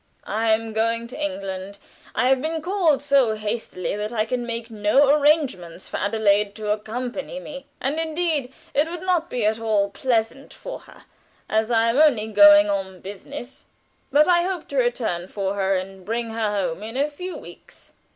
[0.25, 1.77] "I am going to England.
[2.15, 6.71] I have been called so hastily that I can make no arrangements for Adelaide to
[6.71, 11.05] accompany me, and indeed it would not be at all pleasant for her,
[11.47, 13.65] as I am only going on business;
[14.11, 17.91] but I hope to return for her and bring her home in a few weeks.